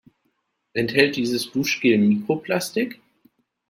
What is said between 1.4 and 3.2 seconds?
Duschgel Mikroplastik?